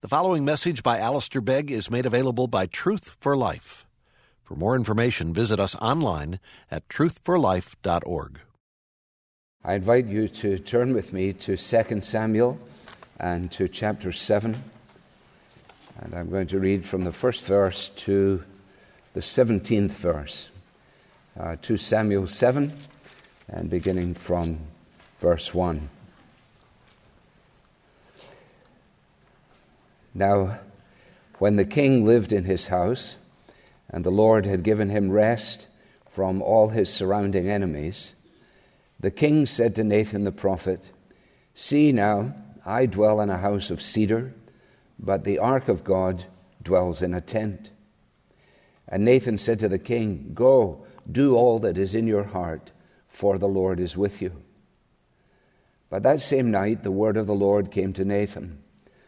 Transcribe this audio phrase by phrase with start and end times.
[0.00, 3.84] The following message by Alistair Begg is made available by Truth for Life.
[4.44, 6.38] For more information, visit us online
[6.70, 8.38] at truthforlife.org.
[9.64, 12.60] I invite you to turn with me to 2 Samuel
[13.18, 14.62] and to chapter 7.
[16.00, 18.44] And I'm going to read from the first verse to
[19.14, 20.48] the 17th verse.
[21.36, 22.72] Uh, 2 Samuel 7,
[23.48, 24.60] and beginning from
[25.18, 25.88] verse 1.
[30.14, 30.60] Now,
[31.38, 33.16] when the king lived in his house,
[33.88, 35.68] and the Lord had given him rest
[36.08, 38.14] from all his surrounding enemies,
[39.00, 40.90] the king said to Nathan the prophet,
[41.54, 42.34] See now,
[42.66, 44.34] I dwell in a house of cedar,
[44.98, 46.24] but the ark of God
[46.62, 47.70] dwells in a tent.
[48.88, 52.72] And Nathan said to the king, Go, do all that is in your heart,
[53.06, 54.32] for the Lord is with you.
[55.90, 58.62] But that same night the word of the Lord came to Nathan.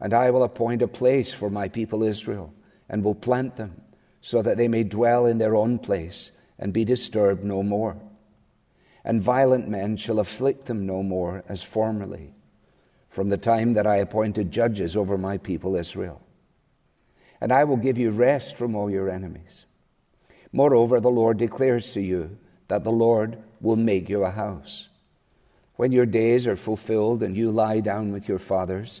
[0.00, 2.52] And I will appoint a place for my people Israel,
[2.88, 3.80] and will plant them,
[4.20, 7.96] so that they may dwell in their own place, and be disturbed no more.
[9.04, 12.34] And violent men shall afflict them no more as formerly,
[13.08, 16.20] from the time that I appointed judges over my people Israel.
[17.40, 19.64] And I will give you rest from all your enemies.
[20.52, 22.36] Moreover, the Lord declares to you
[22.68, 24.88] that the Lord will make you a house.
[25.76, 29.00] When your days are fulfilled and you lie down with your fathers,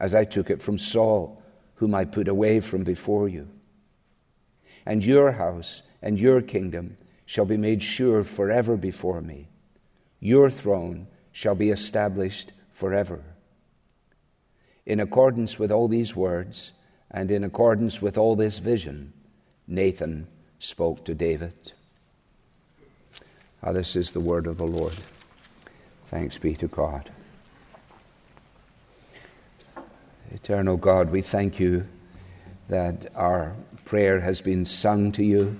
[0.00, 1.42] as I took it from Saul,
[1.74, 3.48] whom I put away from before you.
[4.86, 6.96] And your house and your kingdom
[7.26, 9.48] shall be made sure forever before me.
[10.18, 13.22] Your throne shall be established forever.
[14.86, 16.72] In accordance with all these words,
[17.10, 19.12] and in accordance with all this vision,
[19.66, 20.26] Nathan
[20.58, 21.72] spoke to David.
[23.62, 24.96] Ah, this is the word of the Lord.
[26.06, 27.10] Thanks be to God.
[30.32, 31.86] Eternal God, we thank you
[32.68, 35.58] that our prayer has been sung to you.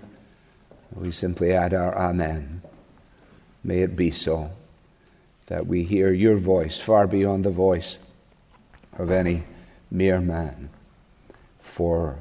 [0.94, 2.62] We simply add our Amen.
[3.64, 4.52] May it be so
[5.46, 7.98] that we hear your voice far beyond the voice
[8.96, 9.42] of any
[9.90, 10.70] mere man.
[11.60, 12.20] For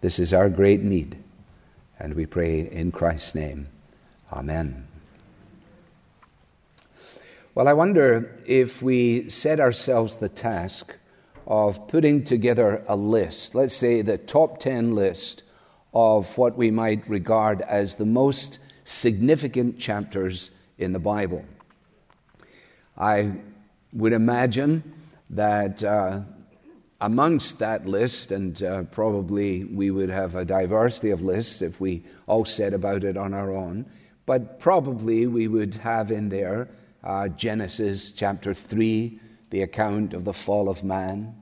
[0.00, 1.22] this is our great need,
[1.98, 3.68] and we pray in Christ's name.
[4.32, 4.88] Amen.
[7.54, 10.96] Well, I wonder if we set ourselves the task
[11.46, 15.42] of putting together a list, let's say the top 10 list
[15.92, 21.44] of what we might regard as the most significant chapters in the Bible.
[22.96, 23.32] I
[23.92, 24.82] would imagine
[25.30, 26.20] that uh,
[27.00, 32.02] amongst that list, and uh, probably we would have a diversity of lists if we
[32.26, 33.86] all said about it on our own,
[34.26, 36.68] but probably we would have in there
[37.02, 39.20] uh, Genesis chapter 3,
[39.54, 41.32] the account of the fall of man.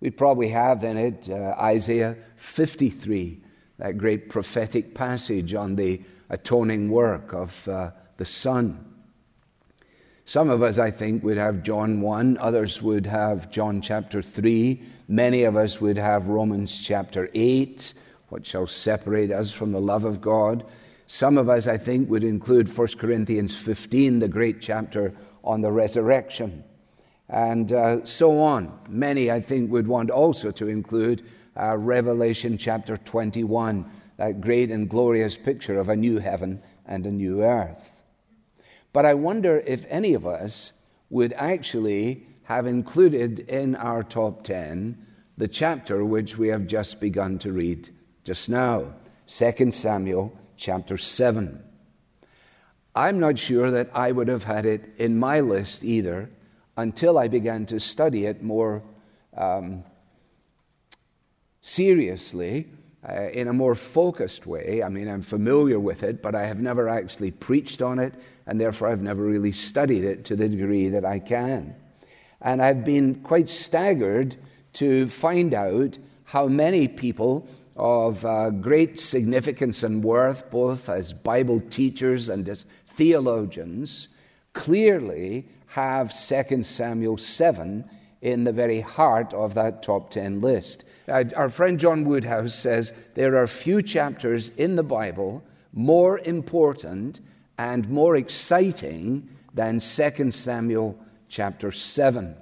[0.00, 3.42] We probably have in it uh, Isaiah 53,
[3.76, 6.00] that great prophetic passage on the
[6.30, 8.82] atoning work of uh, the Son.
[10.24, 14.82] Some of us, I think, would have John 1, others would have John chapter 3,
[15.08, 17.92] many of us would have Romans chapter 8,
[18.30, 20.64] what shall separate us from the love of God.
[21.06, 25.12] Some of us, I think, would include 1 Corinthians 15, the great chapter
[25.44, 26.64] on the resurrection
[27.28, 28.78] and uh, so on.
[28.88, 31.24] Many, I think, would want also to include
[31.58, 33.84] uh, Revelation chapter 21,
[34.16, 37.90] that great and glorious picture of a new heaven and a new earth.
[38.92, 40.72] But I wonder if any of us
[41.10, 45.06] would actually have included in our top 10
[45.38, 47.88] the chapter which we have just begun to read
[48.24, 48.92] just now
[49.26, 51.62] 2 Samuel chapter 7.
[52.94, 56.28] I'm not sure that I would have had it in my list either
[56.76, 58.82] until I began to study it more
[59.36, 59.84] um,
[61.60, 62.68] seriously,
[63.08, 64.82] uh, in a more focused way.
[64.82, 68.14] I mean, I'm familiar with it, but I have never actually preached on it,
[68.46, 71.74] and therefore I've never really studied it to the degree that I can.
[72.40, 74.36] And I've been quite staggered
[74.74, 81.60] to find out how many people of uh, great significance and worth, both as Bible
[81.70, 84.08] teachers and as theologians,
[84.52, 87.88] clearly have 2 Samuel 7
[88.20, 90.84] in the very heart of that top 10 list.
[91.08, 95.42] Uh, our friend John Woodhouse says there are few chapters in the Bible
[95.72, 97.20] more important
[97.56, 100.98] and more exciting than 2 Samuel
[101.28, 102.36] chapter 7.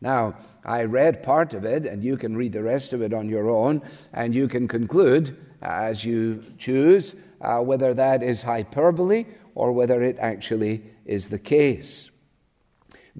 [0.00, 0.34] Now,
[0.64, 3.50] I read part of it, and you can read the rest of it on your
[3.50, 10.02] own, and you can conclude as you choose uh, whether that is hyperbole or whether
[10.02, 12.10] it actually is the case.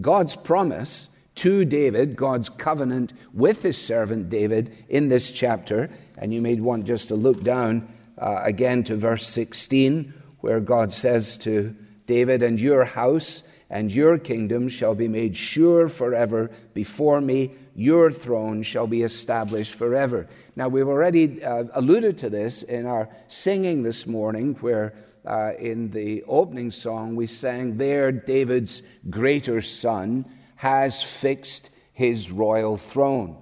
[0.00, 6.40] God's promise to David, God's covenant with his servant David in this chapter, and you
[6.40, 11.74] may want just to look down uh, again to verse 16, where God says to
[12.06, 17.52] David, And your house and your kingdom shall be made sure forever before me.
[17.74, 20.28] Your throne shall be established forever.
[20.56, 24.92] Now, we've already uh, alluded to this in our singing this morning, where
[25.26, 30.24] uh, in the opening song we sang, There David's greater son
[30.56, 33.36] has fixed his royal throne.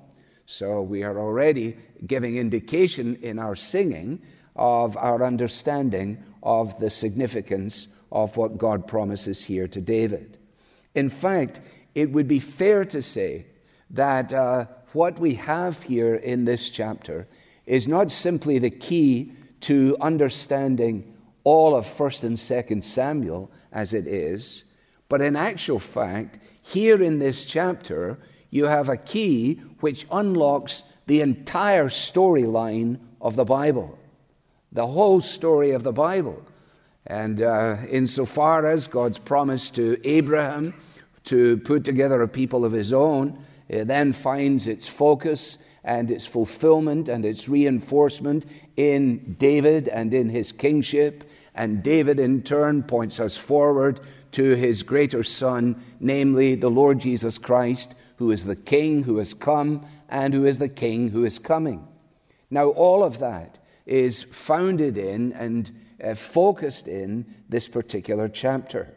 [0.47, 1.77] So we are already
[2.07, 4.21] giving indication in our singing
[4.57, 10.39] of our understanding of the significance of what God promises here to David.
[10.95, 11.61] In fact,
[11.95, 13.47] it would be fair to say
[13.91, 17.27] that uh, what we have here in this chapter
[17.67, 21.15] is not simply the key to understanding
[21.49, 24.65] all of 1st and 2nd Samuel as it is,
[25.09, 28.19] but in actual fact, here in this chapter,
[28.51, 33.99] you have a key which unlocks the entire storyline of the Bible,
[34.73, 36.43] the whole story of the Bible.
[37.07, 40.75] And uh, insofar as God's promise to Abraham
[41.25, 46.27] to put together a people of his own, it then finds its focus and its
[46.27, 48.45] fulfillment and its reinforcement
[48.77, 51.25] in David and in his kingship.
[51.59, 53.99] And David, in turn, points us forward
[54.31, 59.35] to his greater Son, namely the Lord Jesus Christ, who is the King who has
[59.35, 61.85] come and who is the King who is coming.
[62.49, 65.69] Now, all of that is founded in and
[66.03, 68.95] uh, focused in this particular chapter.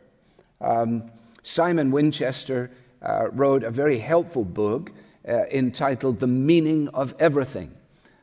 [0.61, 1.09] Um,
[1.41, 2.69] Simon Winchester
[3.01, 4.91] uh, wrote a very helpful book
[5.27, 7.71] uh, entitled The Meaning of Everything.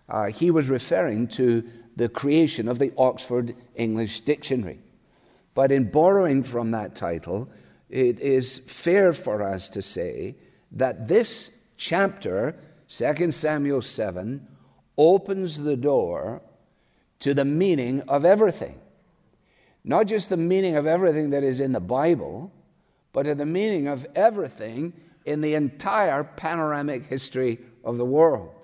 [0.09, 1.69] Uh, he was referring to
[1.99, 4.79] the creation of the Oxford English Dictionary.
[5.55, 7.49] But in borrowing from that title,
[7.91, 10.37] it is fair for us to say
[10.73, 12.55] that this chapter,
[12.89, 14.47] 2 Samuel 7,
[14.97, 16.41] opens the door
[17.19, 18.79] to the meaning of everything.
[19.83, 22.53] Not just the meaning of everything that is in the Bible,
[23.13, 24.93] but to the meaning of everything
[25.25, 28.58] in the entire panoramic history of the world.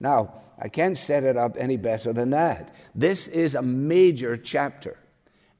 [0.00, 2.74] Now, I can't set it up any better than that.
[2.94, 4.98] This is a major chapter,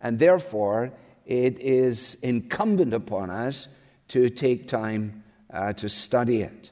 [0.01, 0.93] and therefore
[1.27, 3.69] it is incumbent upon us
[4.09, 6.71] to take time uh, to study it.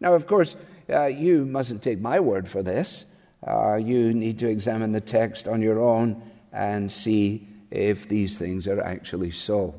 [0.00, 0.56] Now, of course,
[0.88, 3.04] uh, you mustn't take my word for this.
[3.46, 8.68] Uh, you need to examine the text on your own and see if these things
[8.68, 9.74] are actually so.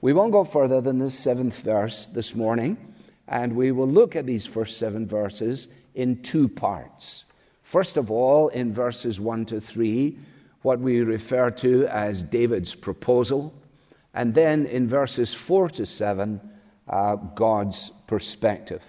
[0.00, 2.94] We won't go further than the seventh verse this morning,
[3.28, 7.24] and we will look at these first seven verses in two parts.
[7.62, 10.18] First of all, in verses 1 to 3,
[10.62, 13.52] what we refer to as David's proposal,
[14.14, 16.40] and then in verses 4 to 7,
[16.88, 18.82] uh, God's perspective.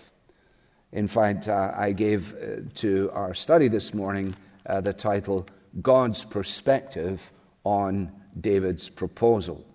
[0.92, 5.48] In fact, uh, I gave uh, to our study this morning uh, the title
[5.82, 7.32] God's Perspective
[7.64, 9.66] on David's Proposal.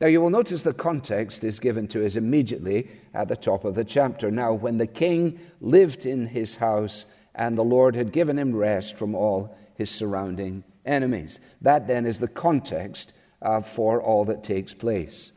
[0.00, 3.74] Now, you will notice the context is given to us immediately at the top of
[3.74, 4.30] the chapter.
[4.30, 8.98] Now, when the king lived in his house, and the Lord had given him rest
[8.98, 11.40] from all his surrounding enemies.
[11.62, 15.32] That then is the context uh, for all that takes place.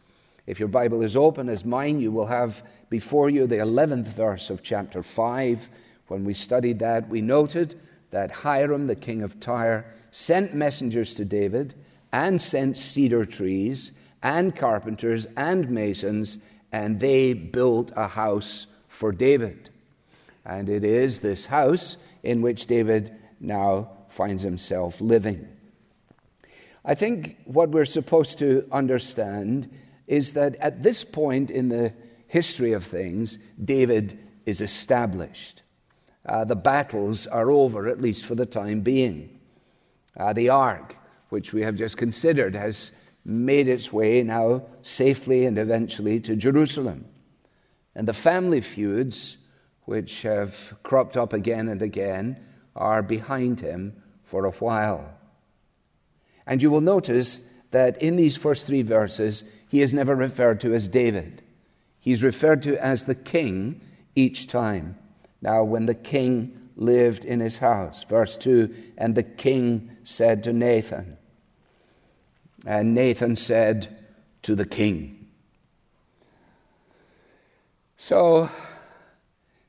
[0.45, 4.49] If your Bible is open as mine, you will have before you the 11th verse
[4.49, 5.69] of chapter 5,
[6.07, 7.79] When we studied that, we noted
[8.11, 11.73] that Hiram, the king of Tyre, sent messengers to David
[12.11, 13.93] and sent cedar trees
[14.23, 16.39] and carpenters and masons,
[16.71, 19.69] and they built a house for David.
[20.45, 25.47] And it is this house in which David now finds himself living.
[26.85, 29.69] I think what we're supposed to understand
[30.07, 31.93] is that at this point in the
[32.27, 35.61] history of things, David is established.
[36.25, 39.39] Uh, the battles are over, at least for the time being.
[40.17, 40.95] Uh, the ark,
[41.29, 42.91] which we have just considered, has
[43.25, 47.05] made its way now safely and eventually to Jerusalem.
[47.95, 49.37] And the family feuds,
[49.83, 52.39] which have cropped up again and again,
[52.75, 55.13] are behind him for a while.
[56.45, 60.73] And you will notice that in these first three verses, he is never referred to
[60.73, 61.41] as David.
[61.99, 63.81] He's referred to as the king
[64.15, 64.97] each time.
[65.41, 70.53] Now, when the king lived in his house, verse 2 and the king said to
[70.53, 71.17] Nathan,
[72.65, 74.03] and Nathan said
[74.43, 75.27] to the king.
[77.97, 78.49] So,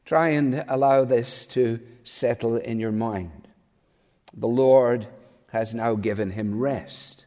[0.05, 3.49] try and allow this to settle in your mind.
[4.37, 5.07] The Lord
[5.53, 7.27] has now given him rest.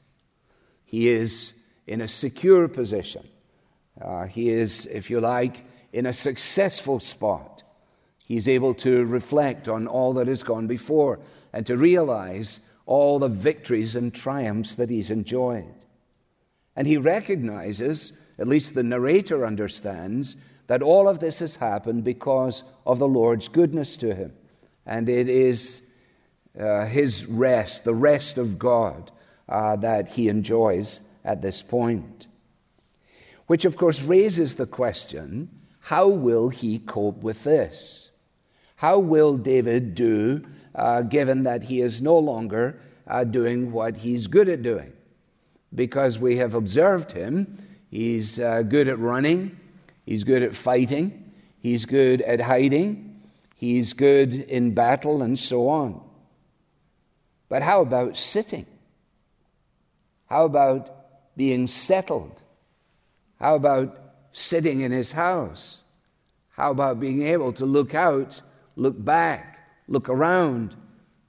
[0.83, 1.53] He is
[1.85, 3.27] in a secure position.
[3.99, 7.63] Uh, he is, if you like, in a successful spot.
[8.25, 11.19] He's able to reflect on all that has gone before
[11.53, 15.75] and to realize all the victories and triumphs that he's enjoyed.
[16.75, 20.35] And he recognizes, at least the narrator understands,
[20.67, 24.33] that all of this has happened because of the Lord's goodness to him.
[24.85, 25.81] And it is
[26.59, 29.11] uh, his rest, the rest of God,
[29.49, 32.27] uh, that he enjoys at this point.
[33.47, 38.11] Which, of course, raises the question how will he cope with this?
[38.75, 40.45] How will David do,
[40.77, 44.93] uh, given that he is no longer uh, doing what he's good at doing?
[45.73, 49.57] Because we have observed him, he's uh, good at running,
[50.05, 53.21] he's good at fighting, he's good at hiding,
[53.55, 56.01] he's good in battle, and so on.
[57.49, 58.65] But how about sitting?
[60.27, 62.41] How about being settled?
[63.39, 63.99] How about
[64.31, 65.81] sitting in his house?
[66.51, 68.41] How about being able to look out,
[68.75, 69.56] look back,
[69.87, 70.75] look around,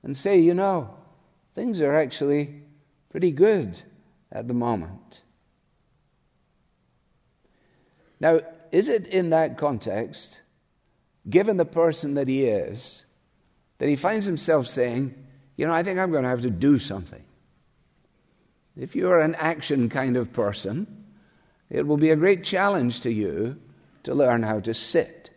[0.02, 0.94] and say, you know,
[1.54, 2.62] things are actually
[3.10, 3.80] pretty good
[4.32, 5.22] at the moment?
[8.20, 8.40] Now,
[8.72, 10.40] is it in that context,
[11.28, 13.04] given the person that he is,
[13.78, 15.14] that he finds himself saying,
[15.56, 17.22] you know, I think I'm going to have to do something.
[18.76, 21.04] If you're an action kind of person,
[21.70, 23.56] it will be a great challenge to you
[24.04, 25.30] to learn how to sit.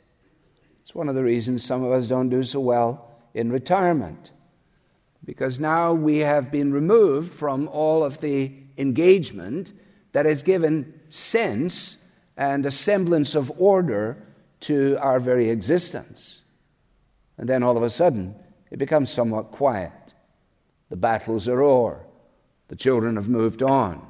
[0.84, 4.32] It's one of the reasons some of us don't do so well in retirement.
[5.24, 9.74] Because now we have been removed from all of the engagement
[10.14, 11.98] that has given sense
[12.38, 14.18] and a semblance of order
[14.62, 16.44] to our very existence.
[17.38, 18.36] And then all of a sudden,
[18.72, 19.92] it becomes somewhat quiet.
[20.90, 22.06] The battles are o'er.
[22.68, 24.06] The children have moved on.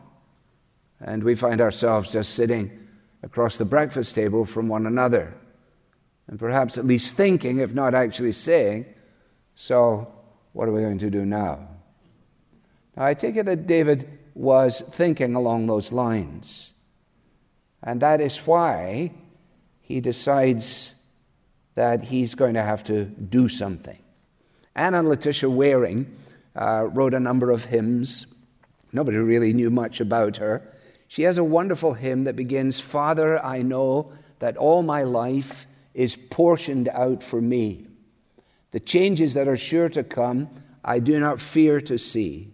[1.00, 2.78] And we find ourselves just sitting
[3.24, 5.34] across the breakfast table from one another.
[6.28, 8.86] And perhaps at least thinking, if not actually saying,
[9.56, 10.14] So,
[10.54, 11.68] what are we going to do now?
[12.96, 16.74] Now, I take it that David was thinking along those lines.
[17.84, 19.12] And that is why
[19.82, 20.94] he decides
[21.76, 23.98] that he's going to have to do something.
[24.76, 26.16] Anna Laetitia Waring
[26.56, 28.26] uh, wrote a number of hymns.
[28.94, 30.62] Nobody really knew much about her.
[31.08, 36.16] She has a wonderful hymn that begins Father, I know that all my life is
[36.16, 37.88] portioned out for me.
[38.72, 40.50] The changes that are sure to come,
[40.84, 42.54] I do not fear to see.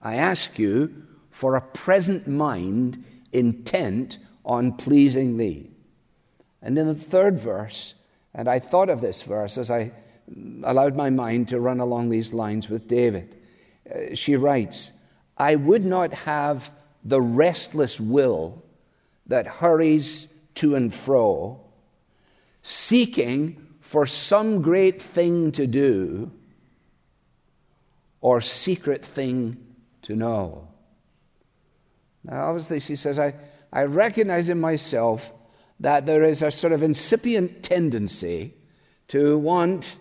[0.00, 0.92] I ask you
[1.30, 5.70] for a present mind intent on pleasing thee.
[6.60, 7.94] And in the third verse,
[8.34, 9.92] and I thought of this verse as I
[10.64, 13.36] allowed my mind to run along these lines with David.
[13.88, 14.92] Uh, she writes,
[15.36, 16.70] I would not have
[17.04, 18.62] the restless will
[19.26, 21.60] that hurries to and fro,
[22.62, 26.30] seeking for some great thing to do
[28.20, 29.56] or secret thing
[30.02, 30.68] to know.
[32.24, 33.34] Now, obviously, she says, I,
[33.72, 35.30] I recognize in myself
[35.80, 38.54] that there is a sort of incipient tendency
[39.08, 39.98] to want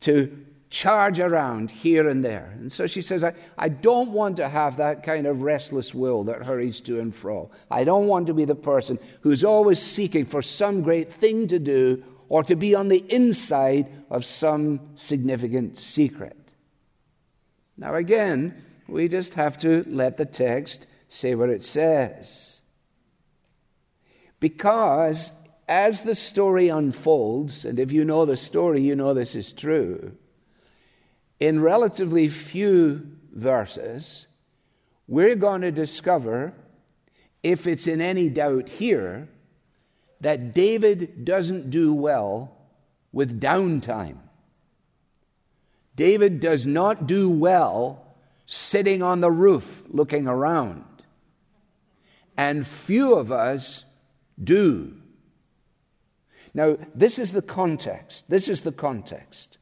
[0.00, 2.54] to charge around here and there.
[2.58, 6.24] And so she says, I, I don't want to have that kind of restless will
[6.24, 7.50] that hurries to and fro.
[7.70, 11.58] I don't want to be the person who's always seeking for some great thing to
[11.58, 16.36] do or to be on the inside of some significant secret.
[17.76, 22.60] Now, again, we just have to let the text say what it says.
[24.40, 25.32] Because
[25.68, 30.12] as the story unfolds, and if you know the story, you know this is true,
[31.40, 34.26] in relatively few verses,
[35.06, 36.52] we're going to discover,
[37.42, 39.28] if it's in any doubt here,
[40.20, 42.56] that David doesn't do well
[43.12, 44.18] with downtime.
[45.96, 48.04] David does not do well
[48.46, 50.84] sitting on the roof looking around.
[52.36, 53.84] And few of us
[54.42, 54.94] do.
[56.54, 58.30] Now, this is the context.
[58.30, 59.58] This is the context.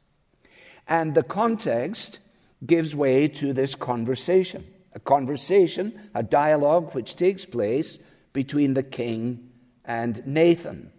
[0.87, 2.19] And the context
[2.65, 7.99] gives way to this conversation a conversation, a dialogue which takes place
[8.33, 9.51] between the king
[9.87, 10.93] and Nathan.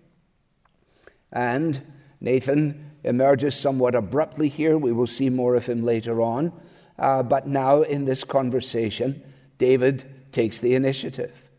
[1.31, 1.81] And
[2.19, 4.77] Nathan emerges somewhat abruptly here.
[4.77, 6.53] We will see more of him later on.
[6.97, 9.21] Uh, but now, in this conversation,
[9.59, 11.49] David takes the initiative.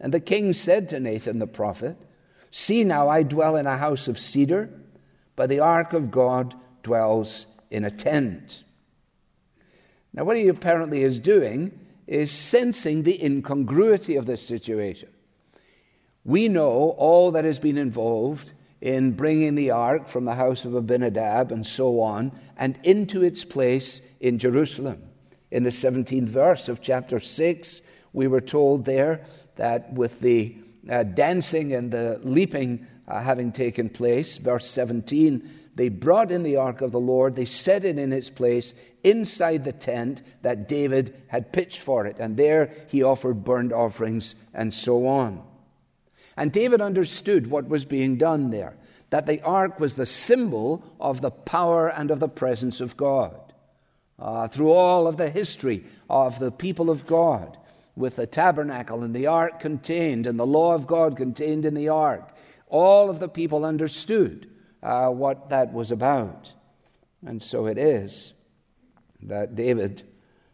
[0.00, 1.96] And the king said to Nathan the prophet,
[2.50, 4.70] See now, I dwell in a house of cedar,
[5.36, 8.64] but the ark of God dwells in a tent.
[10.12, 15.10] Now, what he apparently is doing is sensing the incongruity of this situation.
[16.28, 20.74] We know all that has been involved in bringing the ark from the house of
[20.74, 25.02] Abinadab and so on, and into its place in Jerusalem.
[25.50, 27.80] In the 17th verse of chapter 6,
[28.12, 29.24] we were told there
[29.56, 30.54] that with the
[30.90, 36.56] uh, dancing and the leaping uh, having taken place, verse 17, they brought in the
[36.56, 41.22] ark of the Lord, they set it in its place inside the tent that David
[41.28, 45.47] had pitched for it, and there he offered burnt offerings and so on.
[46.38, 48.76] And David understood what was being done there
[49.10, 53.40] that the ark was the symbol of the power and of the presence of God.
[54.18, 57.56] Uh, through all of the history of the people of God,
[57.96, 61.88] with the tabernacle and the ark contained and the law of God contained in the
[61.88, 62.36] ark,
[62.68, 64.48] all of the people understood
[64.82, 66.52] uh, what that was about.
[67.26, 68.34] And so it is
[69.22, 70.04] that David,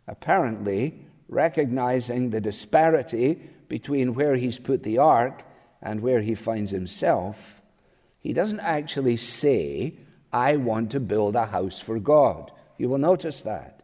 [0.07, 5.43] apparently recognizing the disparity between where he's put the ark
[5.85, 7.61] and where he finds himself,
[8.19, 9.95] he doesn't actually say,
[10.33, 12.51] I want to build a house for God.
[12.79, 13.83] You will notice that.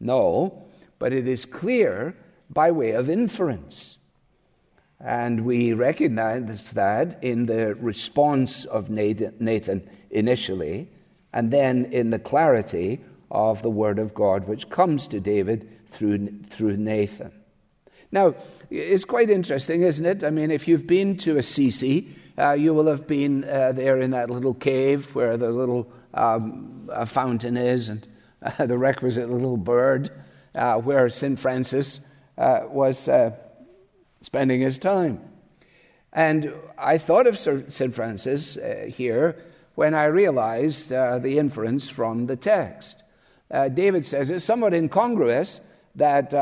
[0.00, 0.64] No,
[0.98, 2.16] but it is clear
[2.48, 3.98] by way of inference.
[5.00, 10.88] And we recognize that in the response of Nathan initially,
[11.32, 16.28] and then in the clarity of the word of God which comes to David through,
[16.44, 17.32] through Nathan.
[18.14, 18.36] Now,
[18.70, 20.22] it's quite interesting, isn't it?
[20.22, 24.12] I mean, if you've been to Assisi, uh, you will have been uh, there in
[24.12, 28.06] that little cave where the little um, fountain is and
[28.40, 30.12] uh, the requisite little bird
[30.54, 31.36] uh, where St.
[31.40, 31.98] Francis
[32.38, 33.32] uh, was uh,
[34.20, 35.20] spending his time.
[36.12, 37.92] And I thought of St.
[37.92, 39.42] Francis here
[39.74, 43.02] when I realized the inference from the text.
[43.50, 45.60] David says it's somewhat incongruous
[45.96, 46.32] that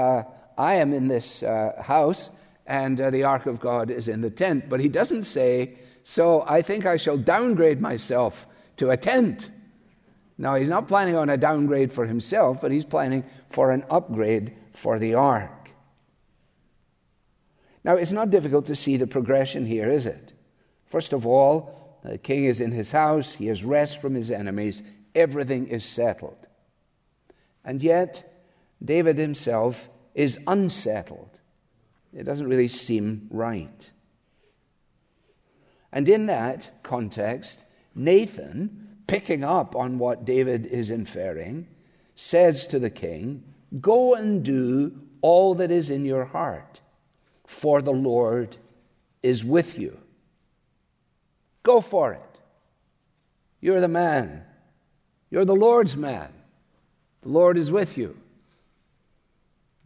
[0.59, 2.31] I am in this uh, house
[2.67, 6.45] and uh, the ark of God is in the tent, but he doesn't say, So
[6.47, 9.51] I think I shall downgrade myself to a tent.
[10.38, 14.57] Now, he's not planning on a downgrade for himself, but he's planning for an upgrade
[14.73, 15.71] for the ark.
[17.85, 20.33] Now, it's not difficult to see the progression here, is it?
[20.87, 24.83] First of all, the king is in his house, he has rest from his enemies,
[25.15, 26.49] everything is settled.
[27.65, 28.25] And yet,
[28.85, 31.40] David himself is unsettled.
[32.12, 33.90] It doesn't really seem right.
[35.92, 41.68] And in that context, Nathan, picking up on what David is inferring,
[42.14, 43.42] says to the king,
[43.81, 46.81] Go and do all that is in your heart
[47.53, 48.57] for the Lord
[49.22, 49.98] is with you.
[51.62, 52.40] Go for it.
[53.61, 54.44] You're the man.
[55.31, 56.33] You're the Lord's man.
[57.22, 58.16] The Lord is with you.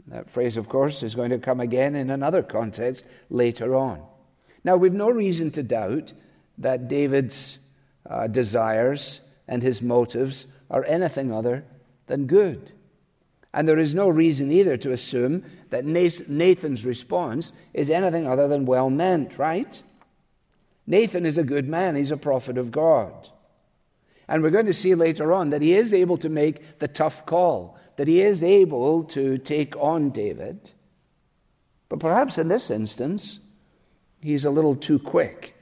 [0.09, 4.03] That phrase, of course, is going to come again in another context later on.
[4.63, 6.13] Now, we've no reason to doubt
[6.59, 7.59] that David's
[8.09, 11.65] uh, desires and his motives are anything other
[12.07, 12.73] than good.
[13.53, 18.67] And there is no reason either to assume that Nathan's response is anything other than
[18.67, 19.83] well meant, right?
[20.87, 23.29] Nathan is a good man, he's a prophet of God.
[24.29, 27.27] And we're going to see later on that he is able to make the tough
[27.27, 30.71] call, that he is able to take on David.
[31.89, 33.41] But perhaps in this instance,
[34.21, 35.55] he's a little too quick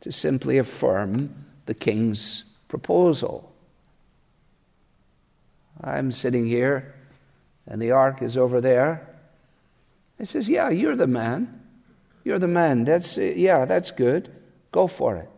[0.00, 3.52] to simply affirm the king's proposal.
[5.80, 6.94] I'm sitting here,
[7.66, 9.08] and the ark is over there.
[10.18, 11.60] He says, Yeah, you're the man.
[12.24, 12.84] You're the man.
[12.84, 14.30] That's, yeah, that's good.
[14.70, 15.28] Go for it.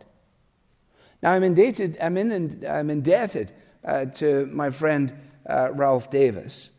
[1.22, 6.70] Now, I'm indebted, I'm in, I'm indebted uh, to my friend uh, Ralph Davis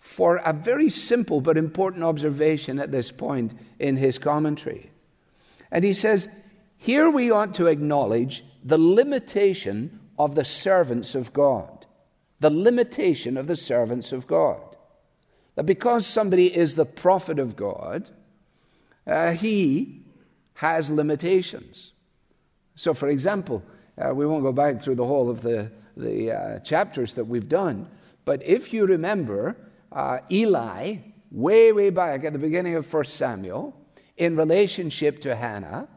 [0.00, 4.90] for a very simple but important observation at this point in his commentary.
[5.70, 6.28] And he says,
[6.76, 11.86] Here we ought to acknowledge the limitation of the servants of God.
[12.40, 14.76] The limitation of the servants of God.
[15.56, 18.08] That because somebody is the prophet of God,
[19.06, 20.02] uh, he
[20.54, 21.92] has limitations.
[22.74, 23.62] So, for example,
[23.98, 27.48] uh, we won't go back through the whole of the, the uh, chapters that we've
[27.48, 27.88] done,
[28.24, 29.56] but if you remember,
[29.92, 30.96] uh, Eli,
[31.30, 33.74] way, way back at the beginning of 1 Samuel,
[34.16, 35.88] in relationship to Hannah,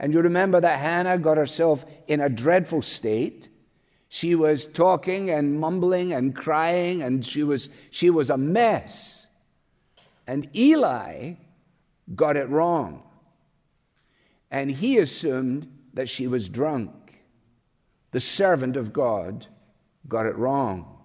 [0.00, 3.48] and you remember that Hannah got herself in a dreadful state.
[4.08, 9.26] She was talking and mumbling and crying, and she was, she was a mess.
[10.26, 11.34] And Eli
[12.14, 13.02] got it wrong.
[14.50, 16.92] And he assumed that she was drunk.
[18.10, 19.46] The servant of God
[20.08, 20.98] got it wrong.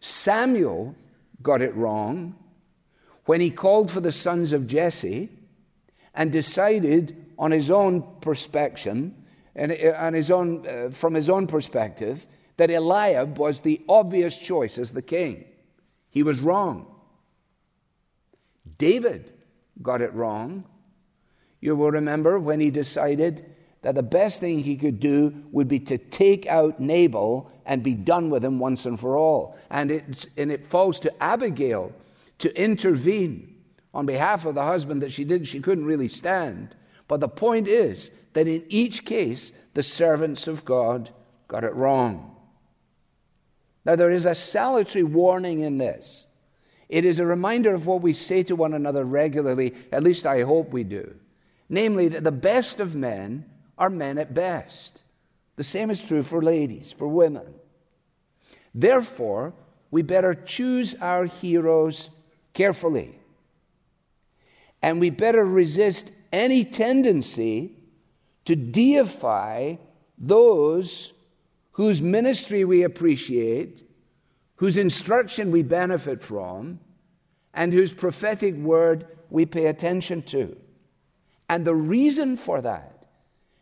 [0.00, 0.94] Samuel
[1.42, 2.34] got it wrong
[3.24, 5.28] when he called for the sons of Jesse
[6.14, 12.26] and decided on his own perspection and on his own, uh, from his own perspective
[12.56, 15.44] that Eliab was the obvious choice as the king.
[16.10, 16.86] He was wrong.
[18.78, 19.32] David
[19.82, 20.64] got it wrong.
[21.60, 23.55] You will remember when he decided
[23.86, 27.94] that the best thing he could do would be to take out Nabal and be
[27.94, 29.56] done with him once and for all.
[29.70, 31.92] And, it's, and it falls to Abigail
[32.38, 33.54] to intervene
[33.94, 36.74] on behalf of the husband that she did she couldn't really stand.
[37.06, 41.10] But the point is that in each case, the servants of God
[41.46, 42.34] got it wrong.
[43.84, 46.26] Now, there is a salutary warning in this.
[46.88, 50.42] It is a reminder of what we say to one another regularly, at least I
[50.42, 51.14] hope we do.
[51.68, 53.44] Namely, that the best of men
[53.78, 55.02] are men at best.
[55.56, 57.54] The same is true for ladies, for women.
[58.74, 59.54] Therefore,
[59.90, 62.10] we better choose our heroes
[62.52, 63.18] carefully.
[64.82, 67.72] And we better resist any tendency
[68.44, 69.76] to deify
[70.18, 71.12] those
[71.72, 73.82] whose ministry we appreciate,
[74.56, 76.78] whose instruction we benefit from,
[77.54, 80.56] and whose prophetic word we pay attention to.
[81.48, 82.95] And the reason for that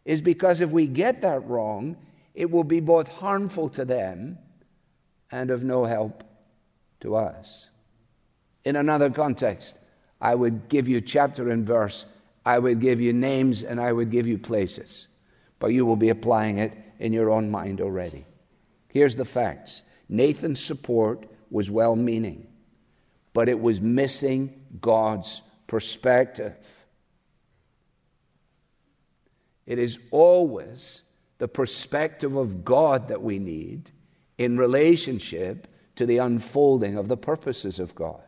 [0.04, 1.96] is because if we get that wrong,
[2.34, 4.38] it will be both harmful to them
[5.30, 6.24] and of no help
[7.00, 7.68] to us.
[8.64, 9.78] In another context,
[10.20, 12.06] I would give you chapter and verse,
[12.46, 15.06] I would give you names, and I would give you places.
[15.58, 18.24] But you will be applying it in your own mind already.
[18.88, 22.46] Here's the facts Nathan's support was well meaning,
[23.32, 26.54] but it was missing God's perspective.
[29.66, 31.02] It is always
[31.38, 33.90] the perspective of God that we need
[34.38, 38.20] in relationship to the unfolding of the purposes of God.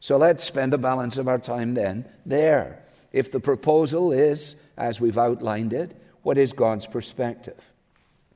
[0.00, 2.82] So let's spend the balance of our time then there.
[3.12, 7.58] If the proposal is, as we've outlined it, what is God's perspective?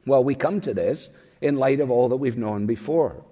[0.07, 3.23] Well, we come to this in light of all that we've known before.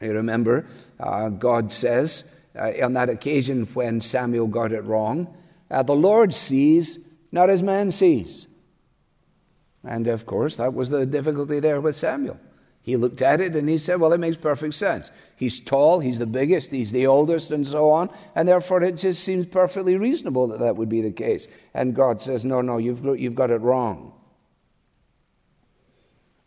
[0.00, 0.66] You remember,
[0.98, 2.24] uh, God says
[2.58, 5.32] uh, on that occasion when Samuel got it wrong,
[5.70, 6.98] uh, the Lord sees
[7.32, 8.46] not as man sees.
[9.84, 12.38] And of course, that was the difficulty there with Samuel.
[12.82, 15.10] He looked at it and he said, Well, it makes perfect sense.
[15.36, 18.10] He's tall, he's the biggest, he's the oldest, and so on.
[18.34, 21.46] And therefore, it just seems perfectly reasonable that that would be the case.
[21.74, 24.14] And God says, No, no, you've, you've got it wrong.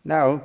[0.03, 0.43] Now,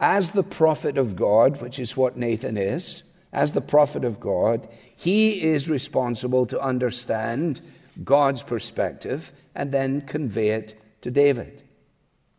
[0.00, 4.68] as the prophet of God, which is what Nathan is, as the prophet of God,
[4.96, 7.60] he is responsible to understand
[8.02, 11.62] God's perspective and then convey it to David.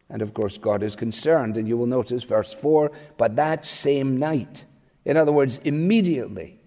[0.09, 1.57] And of course, God is concerned.
[1.57, 4.65] And you will notice verse 4 but that same night,
[5.05, 6.59] in other words, immediately,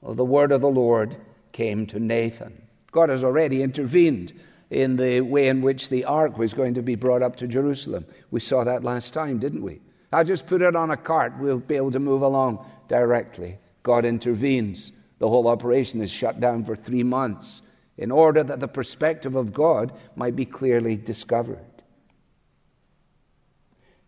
[0.00, 1.16] well, the word of the Lord
[1.52, 2.62] came to Nathan.
[2.92, 4.32] God has already intervened
[4.70, 8.04] in the way in which the ark was going to be brought up to Jerusalem.
[8.30, 9.80] We saw that last time, didn't we?
[10.12, 13.58] I'll just put it on a cart, we'll be able to move along directly.
[13.82, 14.92] God intervenes.
[15.18, 17.62] The whole operation is shut down for three months
[17.98, 21.64] in order that the perspective of God might be clearly discovered.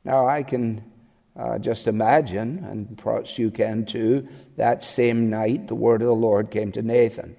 [0.05, 0.85] Now, I can
[1.38, 6.14] uh, just imagine, and perhaps you can too, that same night the word of the
[6.14, 7.37] Lord came to Nathan.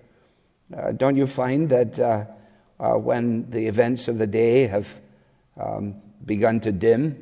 [0.75, 2.25] Uh, don't you find that uh,
[2.79, 4.87] uh when the events of the day have
[5.59, 7.21] um, begun to dim,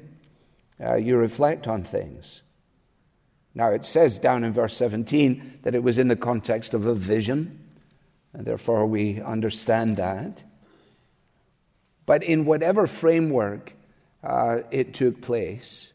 [0.83, 2.43] uh, you reflect on things.
[3.55, 6.93] Now, it says down in verse 17 that it was in the context of a
[6.93, 7.66] vision,
[8.33, 10.43] and therefore we understand that.
[12.05, 13.73] But in whatever framework
[14.23, 15.93] uh, it took place,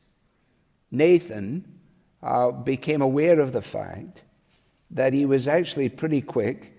[0.91, 1.65] Nathan
[2.23, 4.23] uh, became aware of the fact
[4.91, 6.73] that he was actually pretty quick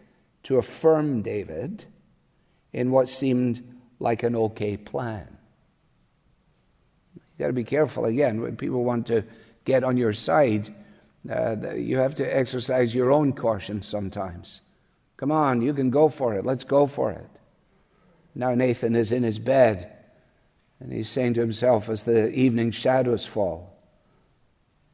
[0.43, 1.85] to affirm David
[2.71, 3.63] in what seemed
[3.99, 5.37] like an okay plan.
[7.15, 9.23] You've got to be careful again when people want to
[9.65, 10.73] get on your side.
[11.29, 14.61] Uh, you have to exercise your own caution sometimes.
[15.17, 16.45] Come on, you can go for it.
[16.45, 17.29] Let's go for it.
[18.35, 19.91] Now Nathan is in his bed,
[20.79, 23.77] and he's saying to himself as the evening shadows fall.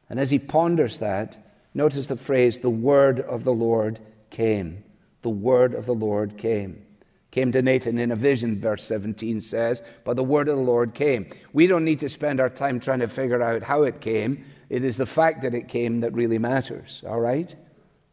[0.08, 1.36] And as he ponders that,
[1.74, 4.84] notice the phrase, the word of the Lord came.
[5.22, 6.84] The word of the Lord came
[7.30, 10.94] came to Nathan in a vision, verse 17 says, but the word of the Lord
[10.94, 11.26] came.
[11.52, 14.44] We don't need to spend our time trying to figure out how it came.
[14.68, 17.54] It is the fact that it came that really matters, all right?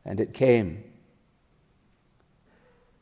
[0.06, 0.84] And it came.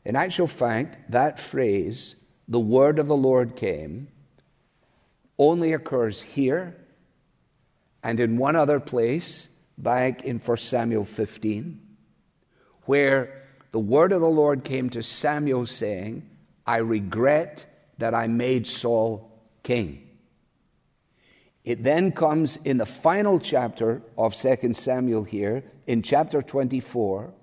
[0.06, 2.14] In actual fact, that phrase,
[2.46, 4.06] the word of the Lord came,
[5.36, 6.76] only occurs here
[8.04, 11.80] and in one other place back in 1 Samuel 15,
[12.82, 16.22] where the word of the Lord came to Samuel, saying,
[16.64, 17.66] I regret
[17.98, 19.28] that I made Saul
[19.64, 20.08] king.
[21.64, 27.34] It then comes in the final chapter of 2 Samuel here, in chapter 24,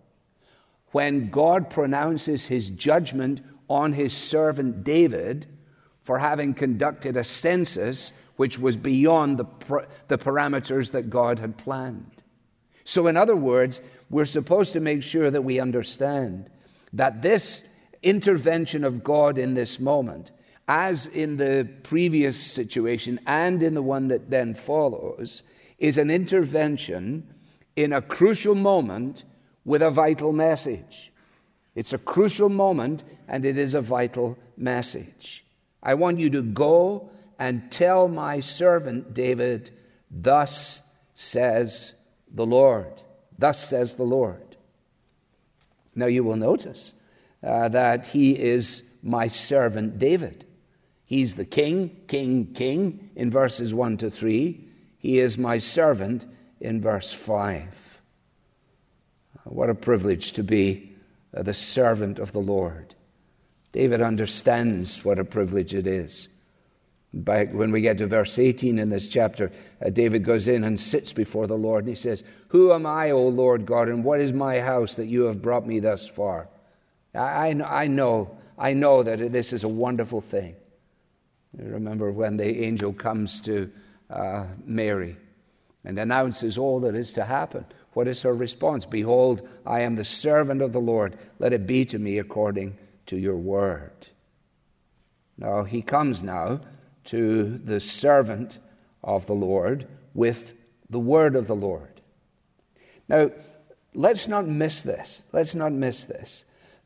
[0.93, 5.47] when God pronounces his judgment on his servant David
[6.03, 9.45] for having conducted a census which was beyond the,
[10.07, 12.23] the parameters that God had planned.
[12.85, 16.49] So, in other words, we're supposed to make sure that we understand
[16.93, 17.63] that this
[18.03, 20.31] intervention of God in this moment,
[20.67, 25.43] as in the previous situation and in the one that then follows,
[25.79, 27.33] is an intervention
[27.75, 29.23] in a crucial moment
[29.65, 31.11] with a vital message.
[31.75, 35.45] It's a crucial moment and it is a vital message.
[35.81, 39.71] I want you to go and tell my servant David,
[40.09, 40.81] Thus
[41.13, 41.93] says
[42.31, 43.01] the Lord.
[43.37, 44.55] Thus says the Lord.
[45.95, 46.93] Now you will notice
[47.43, 50.45] uh, that he is my servant David.
[51.03, 54.67] He's the king, king, king in verses 1 to 3.
[54.97, 56.25] He is my servant
[56.59, 57.92] in verse 5.
[59.45, 60.93] What a privilege to be
[61.35, 62.95] uh, the servant of the Lord.
[63.71, 66.29] David understands what a privilege it is.
[67.15, 69.51] Back when we get to verse 18 in this chapter,
[69.85, 73.11] uh, David goes in and sits before the Lord and he says, Who am I,
[73.11, 76.47] O Lord God, and what is my house that you have brought me thus far?
[77.13, 80.55] I, I, I know, I know that this is a wonderful thing.
[81.57, 83.71] You remember when the angel comes to
[84.09, 85.15] uh, Mary
[85.85, 87.65] and announces all that is to happen.
[87.93, 88.85] What is her response?
[88.85, 91.17] Behold, I am the servant of the Lord.
[91.39, 92.77] Let it be to me according
[93.07, 94.07] to your word.
[95.37, 96.61] Now, he comes now
[97.05, 98.59] to the servant
[99.03, 100.53] of the Lord with
[100.89, 102.01] the word of the Lord.
[103.07, 103.31] Now,
[103.93, 105.23] let's not miss this.
[105.31, 106.45] Let's not miss this.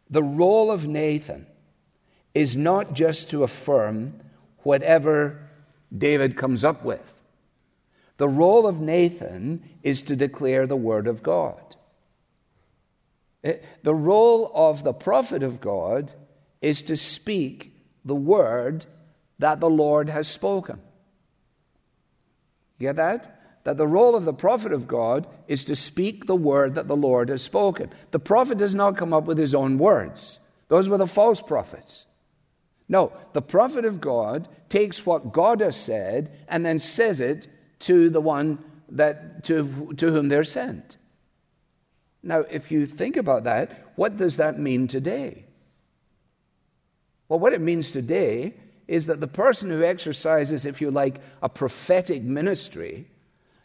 [0.10, 1.46] The role of Nathan
[2.34, 4.20] is not just to affirm
[4.60, 5.40] whatever
[5.96, 7.14] David comes up with.
[8.18, 11.76] The role of Nathan is to declare the word of God.
[13.44, 16.12] Eh, the role of the prophet of God
[16.62, 18.86] is to speak the word
[19.40, 20.82] that the Lord has spoken.
[22.80, 23.34] You get that?
[23.64, 26.96] That the role of the prophet of God is to speak the word that the
[26.96, 27.92] Lord has spoken.
[28.12, 32.06] The prophet does not come up with his own words, those were the false prophets.
[32.90, 37.48] No, the prophet of God takes what God has said and then says it
[37.80, 40.98] to the one that, to, to whom they're sent.
[42.24, 45.46] Now, if you think about that, what does that mean today?
[47.30, 48.54] Well, what it means today
[48.88, 53.08] is that the person who exercises, if you like, a prophetic ministry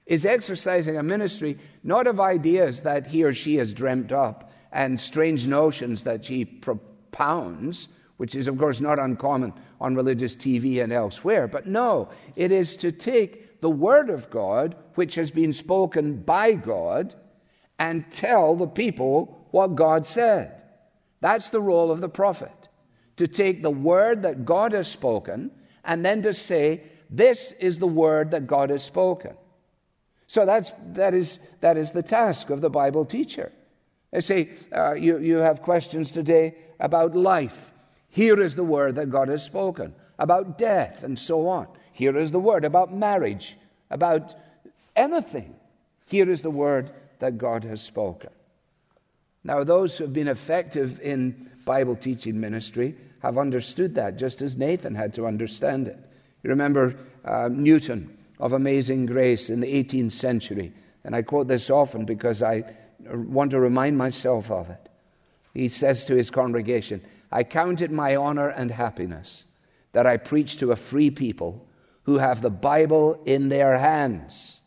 [0.07, 4.99] is exercising a ministry not of ideas that he or she has dreamt up and
[5.01, 10.93] strange notions that she propounds, which is, of course, not uncommon on religious TV and
[10.93, 16.17] elsewhere, but no, it is to take the Word of God, which has been spoken
[16.17, 17.15] by God,
[17.79, 20.63] and tell the people what God said.
[21.21, 22.69] That's the role of the prophet
[23.17, 25.53] to take the word that God has spoken
[25.85, 29.37] and then to say, This is the word that God has spoken.
[30.27, 33.53] So that's, that, is, that is the task of the Bible teacher.
[34.11, 37.73] They say, uh, you, you have questions today about life.
[38.09, 39.95] Here is the word that God has spoken.
[40.19, 41.67] about death, and so on.
[41.93, 43.57] Here is the word about marriage,
[43.91, 44.35] about
[44.97, 45.55] anything.
[46.07, 48.31] Here is the word that God has spoken.
[49.45, 54.57] Now, those who have been effective in Bible teaching ministry have understood that, just as
[54.57, 55.99] Nathan had to understand it.
[56.43, 60.73] You remember uh, Newton of Amazing Grace in the 18th century,
[61.05, 62.65] and I quote this often because I
[63.01, 64.89] want to remind myself of it.
[65.55, 69.45] He says to his congregation, I count it my honor and happiness
[69.93, 71.67] that I preach to a free people
[72.05, 74.61] who have the Bible in their hands.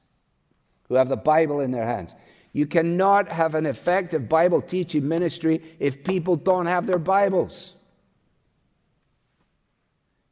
[0.87, 2.15] Who have the Bible in their hands.
[2.53, 7.73] You cannot have an effective Bible teaching ministry if people don't have their Bibles.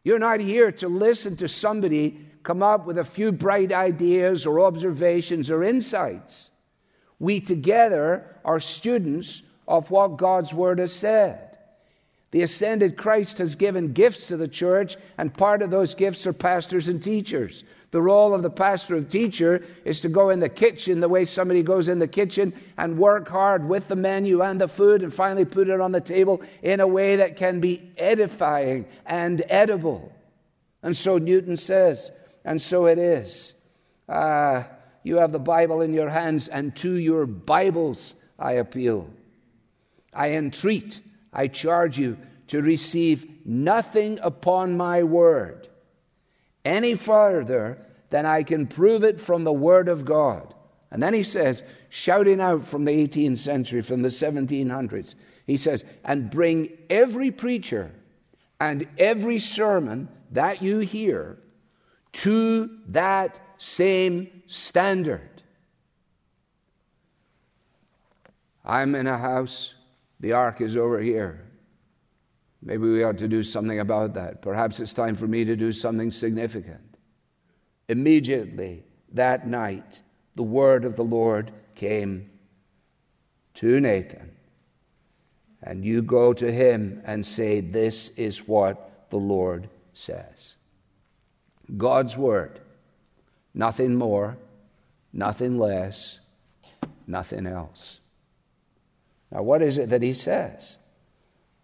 [0.04, 4.60] You're not here to listen to somebody come up with a few bright ideas or
[4.60, 6.52] observations or insights.
[7.20, 11.53] We together are students of what God's Word has said.
[12.34, 16.34] The ascended Christ has given gifts to the church, and part of those gifts are
[16.34, 17.64] pastors and teachers.
[17.92, 21.26] The role of the pastor or teacher is to go in the kitchen the way
[21.26, 25.14] somebody goes in the kitchen and work hard with the menu and the food and
[25.14, 30.12] finally put it on the table in a way that can be edifying and edible.
[30.82, 32.12] And so Newton says,
[32.44, 33.54] and so it is.
[34.10, 34.64] Uh,
[35.04, 39.08] you have the Bible in your hands, and to your Bibles I appeal.
[40.12, 41.00] I entreat
[41.34, 42.18] I charge you
[42.48, 45.68] to receive nothing upon my word
[46.66, 47.78] any further
[48.10, 50.54] than I can prove it from the word of God.
[50.92, 55.16] And then he says, shouting out from the 18th century, from the 1700s,
[55.48, 57.92] he says, and bring every preacher
[58.60, 61.38] and every sermon that you hear
[62.14, 65.42] to that same standard.
[68.64, 69.74] I'm in a house
[70.24, 71.42] the ark is over here.
[72.62, 74.42] Maybe we ought to do something about that.
[74.42, 76.96] Perhaps it's time for me to do something significant.
[77.90, 80.02] Immediately that night,
[80.36, 82.30] the word of the Lord came
[83.56, 84.32] to Nathan.
[85.62, 90.56] And you go to him and say, This is what the Lord says.
[91.76, 92.62] God's word,
[93.54, 94.38] nothing more,
[95.12, 96.20] nothing less,
[97.08, 98.00] nothing else.
[99.34, 100.78] Now, what is it that he says?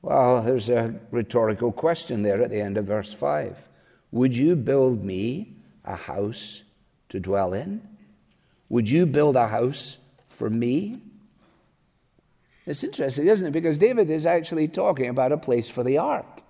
[0.01, 3.57] Well, there's a rhetorical question there at the end of verse 5.
[4.11, 5.53] Would you build me
[5.85, 6.63] a house
[7.09, 7.87] to dwell in?
[8.69, 9.97] Would you build a house
[10.29, 11.03] for me?
[12.65, 13.51] It's interesting, isn't it?
[13.51, 16.41] Because David is actually talking about a place for the ark.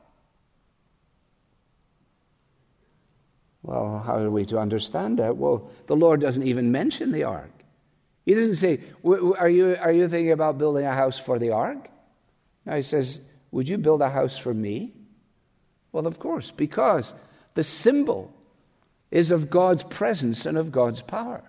[3.62, 5.36] Well, how are we to understand that?
[5.36, 7.51] Well, the Lord doesn't even mention the ark.
[8.25, 11.89] He doesn't say, are you, are you thinking about building a house for the ark?
[12.65, 13.19] No, he says,
[13.51, 14.93] Would you build a house for me?
[15.91, 17.13] Well, of course, because
[17.55, 18.34] the symbol
[19.12, 21.43] is of God's presence and of God's power.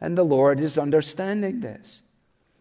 [0.00, 2.02] And the Lord is understanding this.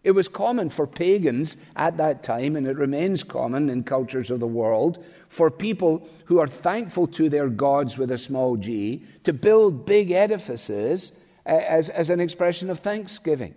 [0.04, 4.39] It was common for pagans at that time, and it remains common in cultures of
[4.39, 9.32] the world, for people who are thankful to their gods with a small g to
[9.32, 11.13] build big edifices
[11.45, 13.56] as, as an expression of thanksgiving,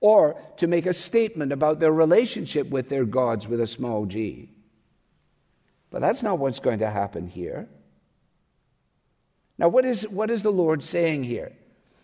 [0.00, 4.50] or to make a statement about their relationship with their gods with a small g.
[5.90, 7.68] But that's not what's going to happen here.
[9.58, 11.52] Now, what is, what is the Lord saying here?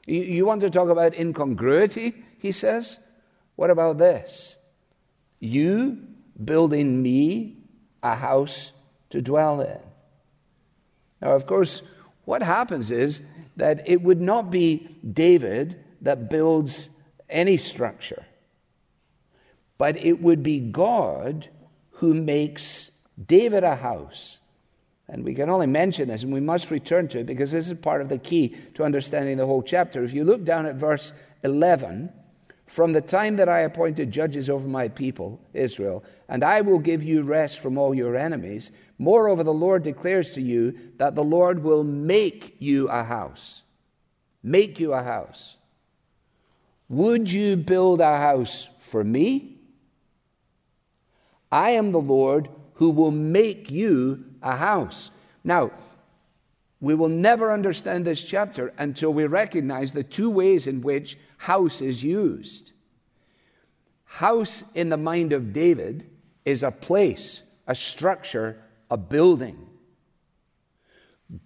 [0.06, 2.98] You, you want to talk about incongruity, he says?
[3.56, 4.56] What about this?
[5.38, 5.98] You
[6.42, 7.58] building me
[8.02, 8.72] a house
[9.10, 9.78] to dwell in.
[11.20, 11.82] Now, of course,
[12.24, 13.20] what happens is
[13.56, 16.90] that it would not be David that builds
[17.28, 18.24] any structure,
[19.78, 21.48] but it would be God
[21.90, 22.90] who makes
[23.26, 24.38] David a house.
[25.08, 27.78] And we can only mention this, and we must return to it because this is
[27.78, 30.02] part of the key to understanding the whole chapter.
[30.02, 31.12] If you look down at verse
[31.42, 32.10] 11,
[32.66, 37.02] from the time that I appointed judges over my people, Israel, and I will give
[37.02, 38.72] you rest from all your enemies.
[39.02, 43.64] Moreover, the Lord declares to you that the Lord will make you a house.
[44.44, 45.56] Make you a house.
[46.88, 49.58] Would you build a house for me?
[51.50, 55.10] I am the Lord who will make you a house.
[55.42, 55.72] Now,
[56.80, 61.80] we will never understand this chapter until we recognize the two ways in which house
[61.80, 62.70] is used.
[64.04, 66.08] House in the mind of David
[66.44, 68.62] is a place, a structure,
[68.92, 69.56] a building.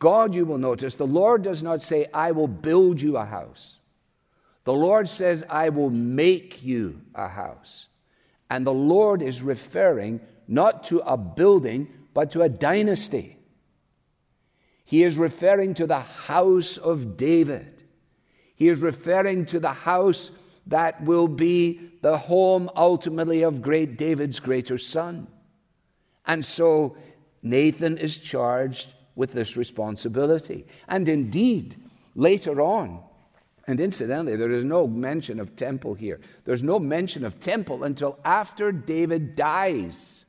[0.00, 3.76] God, you will notice, the Lord does not say, I will build you a house.
[4.64, 7.86] The Lord says, I will make you a house.
[8.50, 13.36] And the Lord is referring not to a building, but to a dynasty.
[14.84, 17.84] He is referring to the house of David.
[18.56, 20.32] He is referring to the house
[20.66, 25.28] that will be the home ultimately of great David's greater son.
[26.26, 26.96] And so
[27.48, 30.66] Nathan is charged with this responsibility.
[30.88, 31.76] And indeed,
[32.14, 33.02] later on,
[33.66, 36.20] and incidentally, there is no mention of temple here.
[36.44, 40.24] There's no mention of temple until after David dies.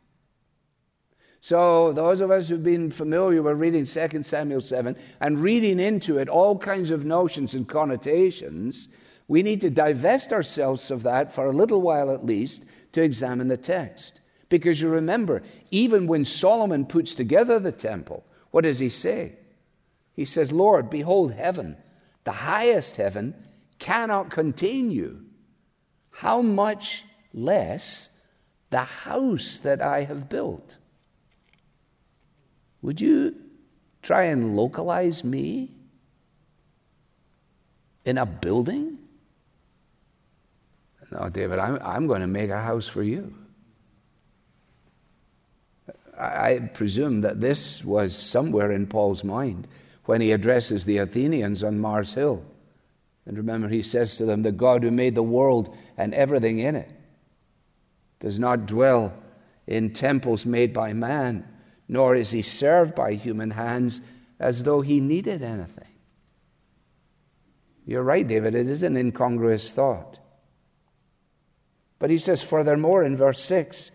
[1.42, 6.18] So, those of us who've been familiar with reading 2 Samuel 7 and reading into
[6.18, 8.90] it all kinds of notions and connotations,
[9.28, 12.64] we need to divest ourselves of that for a little while at least
[12.94, 14.22] to examine the text.
[14.50, 19.34] Because you remember, even when Solomon puts together the temple, what does he say?
[20.14, 21.78] He says, Lord, behold, heaven,
[22.24, 23.36] the highest heaven,
[23.80, 25.26] cannot contain you.
[26.10, 28.10] How much less
[28.70, 30.78] the house that I have built?
[32.82, 33.36] Would you
[34.02, 35.72] try and localize me
[38.06, 38.98] in a building?
[41.12, 43.34] No, David, I'm, I'm going to make a house for you.
[46.18, 49.68] I presume that this was somewhere in Paul's mind
[50.06, 52.44] when he addresses the Athenians on Mars Hill.
[53.26, 56.76] And remember, he says to them, The God who made the world and everything in
[56.76, 56.92] it
[58.20, 59.14] does not dwell
[59.68, 61.46] in temples made by man,
[61.88, 64.02] nor is he served by human hands
[64.40, 65.84] as though he needed anything.
[67.86, 70.20] You're right, David, it is an incongruous thought.
[72.00, 73.92] But he says, furthermore, in verse 6,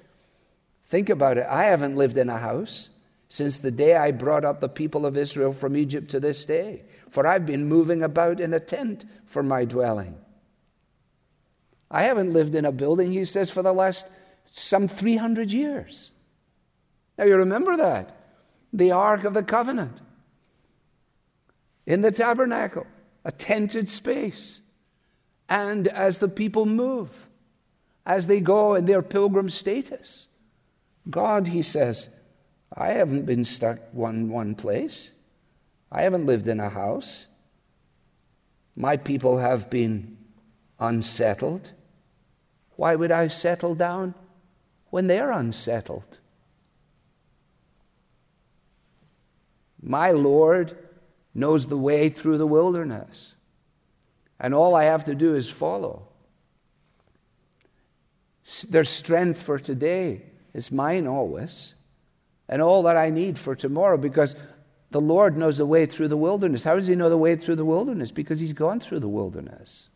[0.92, 1.46] think about it.
[1.48, 2.90] I haven't lived in a house
[3.28, 6.82] since the day I brought up the people of Israel from Egypt to this day,
[7.08, 10.14] for I've been moving about in a tent for my dwelling.
[11.90, 14.06] I haven't lived in a building, he says, for the last
[14.52, 16.10] some 300 years.
[17.16, 18.14] Now you remember that.
[18.74, 19.98] The Ark of the Covenant
[21.86, 22.86] in the tabernacle,
[23.24, 24.60] a tented space.
[25.48, 27.08] And as the people move,
[28.04, 30.26] as they go in their pilgrim status.
[31.10, 32.08] God, he says,
[32.74, 35.12] I haven't been stuck one one place.
[35.90, 37.26] I haven't lived in a house.
[38.74, 40.16] My people have been
[40.78, 41.72] unsettled.
[42.76, 44.14] Why would I settle down
[44.90, 46.18] when they're unsettled?
[49.82, 50.76] My Lord
[51.34, 53.34] knows the way through the wilderness,
[54.38, 56.08] and all I have to do is follow.
[58.68, 60.22] Their strength for today
[60.54, 61.74] is mine always,
[62.48, 64.36] and all that I need for tomorrow because
[64.90, 66.64] the Lord knows the way through the wilderness.
[66.64, 68.10] How does He know the way through the wilderness?
[68.10, 69.88] Because He's gone through the wilderness.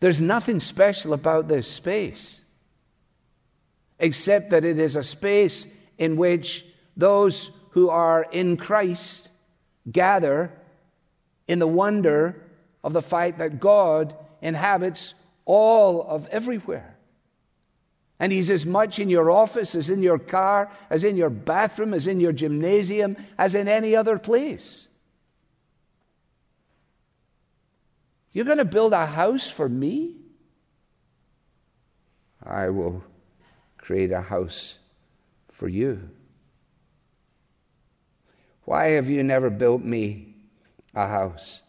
[0.00, 2.42] There's nothing special about this space
[3.98, 5.66] except that it is a space
[5.96, 6.66] in which
[6.96, 9.30] those who are in Christ
[9.90, 10.52] gather
[11.48, 12.42] in the wonder
[12.84, 15.14] of the fact that God inhabits
[15.46, 16.96] all of everywhere.
[18.18, 21.94] And He's as much in your office as in your car, as in your bathroom,
[21.94, 24.88] as in your gymnasium, as in any other place.
[28.32, 30.16] You're going to build a house for me?
[32.42, 33.02] I will
[33.78, 34.74] create a house
[35.52, 36.10] for you.
[38.64, 40.34] Why have you never built me
[40.94, 41.62] a house?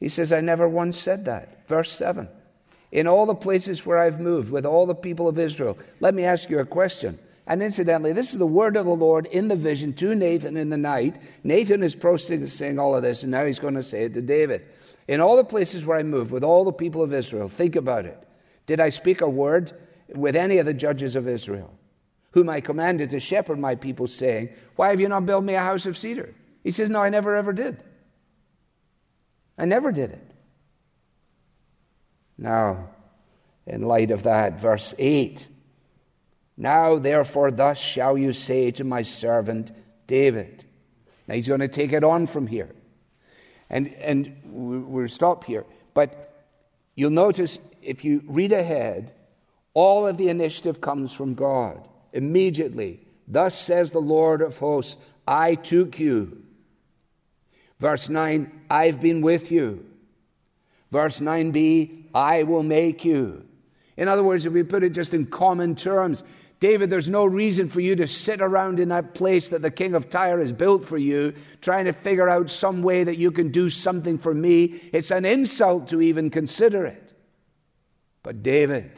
[0.00, 1.66] He says, I never once said that.
[1.68, 2.28] Verse 7.
[2.90, 6.24] In all the places where I've moved with all the people of Israel, let me
[6.24, 7.18] ask you a question.
[7.46, 10.68] And incidentally, this is the word of the Lord in the vision to Nathan in
[10.68, 11.20] the night.
[11.44, 14.66] Nathan is processing all of this, and now he's going to say it to David.
[15.08, 18.04] In all the places where I moved with all the people of Israel, think about
[18.04, 18.22] it.
[18.66, 19.72] Did I speak a word
[20.14, 21.70] with any of the judges of Israel,
[22.32, 25.60] whom I commanded to shepherd my people, saying, Why have you not built me a
[25.60, 26.34] house of cedar?
[26.62, 27.82] He says, No, I never ever did.
[29.56, 30.27] I never did it.
[32.38, 32.90] Now,
[33.66, 35.46] in light of that, verse 8
[36.56, 39.72] Now, therefore, thus shall you say to my servant
[40.06, 40.64] David.
[41.26, 42.74] Now, he's going to take it on from here.
[43.68, 45.66] And, and we'll stop here.
[45.92, 46.46] But
[46.94, 49.12] you'll notice if you read ahead,
[49.74, 51.86] all of the initiative comes from God.
[52.14, 56.42] Immediately, thus says the Lord of hosts, I took you
[57.80, 59.84] Verse 9, I've been with you.
[60.90, 63.44] Verse 9b, I will make you.
[63.96, 66.24] In other words, if we put it just in common terms,
[66.58, 69.94] David, there's no reason for you to sit around in that place that the king
[69.94, 73.52] of Tyre has built for you, trying to figure out some way that you can
[73.52, 74.80] do something for me.
[74.92, 77.12] It's an insult to even consider it.
[78.24, 78.90] But David,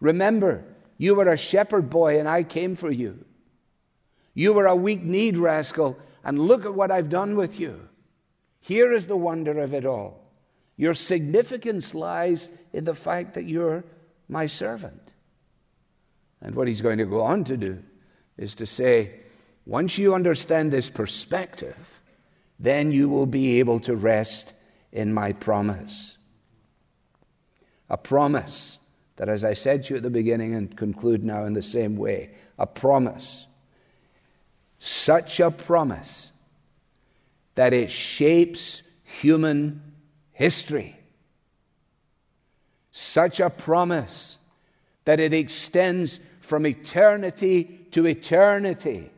[0.00, 0.64] remember,
[0.96, 3.22] you were a shepherd boy and I came for you.
[4.32, 7.88] You were a weak kneed rascal, and look at what I've done with you.
[8.60, 10.27] Here is the wonder of it all.
[10.78, 13.84] Your significance lies in the fact that you're
[14.28, 15.02] my servant.
[16.40, 17.82] And what he's going to go on to do
[18.38, 19.20] is to say,
[19.66, 21.76] once you understand this perspective,
[22.60, 24.54] then you will be able to rest
[24.92, 26.16] in my promise.
[27.90, 28.78] A promise
[29.16, 31.96] that, as I said to you at the beginning and conclude now in the same
[31.96, 33.48] way, a promise.
[34.78, 36.30] Such a promise
[37.56, 39.82] that it shapes human
[40.38, 40.96] history.
[42.92, 44.38] Such a promise
[45.04, 49.10] that it extends from eternity to eternity.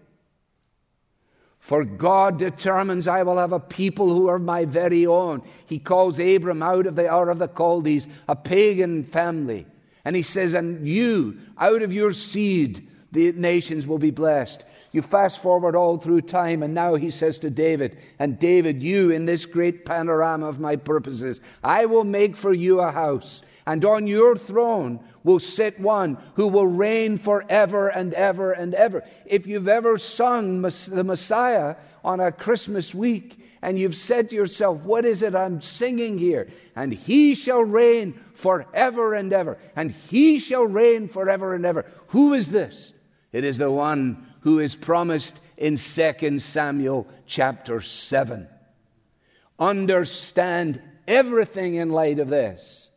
[1.59, 5.43] For God determines I will have a people who are my very own.
[5.67, 9.67] He calls Abram out of the Ur of the Chaldees, a pagan family.
[10.07, 14.65] And he says, And you, out of your seed, the nations will be blessed.
[14.93, 19.11] You fast forward all through time, and now he says to David, And David, you
[19.11, 23.85] in this great panorama of my purposes, I will make for you a house, and
[23.85, 29.05] on your throne will sit one who will reign forever and ever and ever.
[29.27, 34.81] If you've ever sung the Messiah on a Christmas week, and you've said to yourself,
[34.83, 36.49] What is it I'm singing here?
[36.77, 41.85] And he shall reign forever and ever, and he shall reign forever and ever.
[42.09, 42.93] Who is this?
[43.33, 48.49] It is the one who is promised in 2 Samuel chapter 7.
[49.59, 52.89] Understand everything in light of this.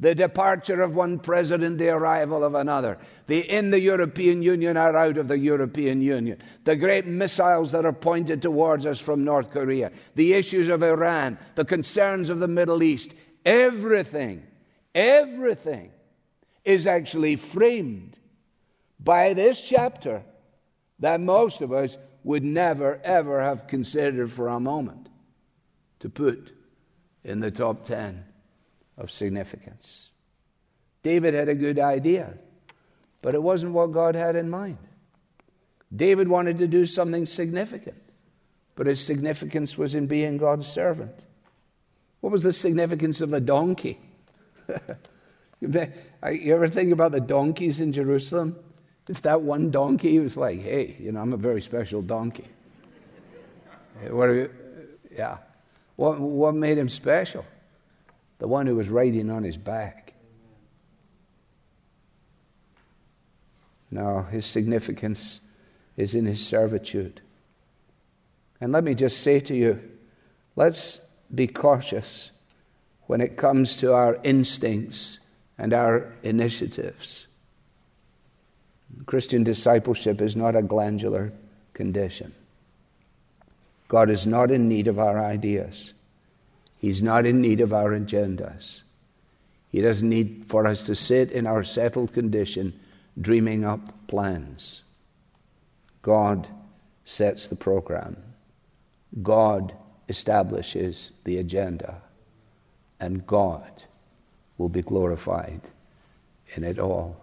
[0.00, 2.98] The departure of one president, the arrival of another.
[3.28, 6.42] The in the European Union are out of the European Union.
[6.64, 9.92] The great missiles that are pointed towards us from North Korea.
[10.16, 11.38] The issues of Iran.
[11.54, 13.14] The concerns of the Middle East.
[13.46, 14.42] Everything,
[14.92, 15.92] everything
[16.64, 18.18] is actually framed
[19.02, 20.22] by this chapter
[20.98, 25.08] that most of us would never, ever have considered for a moment
[26.00, 26.52] to put
[27.24, 28.24] in the top 10
[28.96, 30.10] of significance.
[31.02, 32.34] David had a good idea,
[33.22, 34.78] but it wasn't what God had in mind.
[35.94, 38.00] David wanted to do something significant,
[38.76, 41.14] but his significance was in being God's servant.
[42.20, 43.98] What was the significance of the donkey?
[45.60, 48.56] you ever think about the donkeys in Jerusalem?
[49.08, 52.48] If that one donkey was like, hey, you know, I'm a very special donkey.
[54.08, 54.50] what you,
[55.14, 55.38] yeah.
[55.96, 57.44] What, what made him special?
[58.38, 60.14] The one who was riding on his back.
[63.90, 65.40] No, his significance
[65.96, 67.20] is in his servitude.
[68.60, 69.80] And let me just say to you,
[70.56, 71.00] let's
[71.34, 72.30] be cautious
[73.06, 75.18] when it comes to our instincts
[75.58, 77.26] and our initiatives.
[79.06, 81.32] Christian discipleship is not a glandular
[81.74, 82.32] condition.
[83.88, 85.92] God is not in need of our ideas.
[86.78, 88.82] He's not in need of our agendas.
[89.70, 92.78] He doesn't need for us to sit in our settled condition
[93.20, 94.82] dreaming up plans.
[96.02, 96.48] God
[97.04, 98.16] sets the program.
[99.22, 99.74] God
[100.08, 102.02] establishes the agenda.
[103.00, 103.82] And God
[104.58, 105.60] will be glorified
[106.54, 107.21] in it all.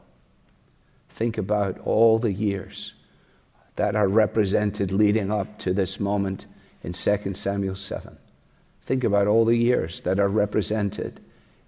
[1.19, 2.93] Think about all the years
[3.75, 6.45] that are represented leading up to this moment
[6.81, 8.17] in 2 Samuel 7.
[8.85, 11.19] Think about all the years that are represented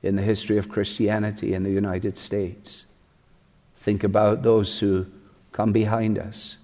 [0.04, 2.86] in the history of Christianity in the United States.
[3.82, 5.06] Think about those who
[5.52, 6.56] come behind us.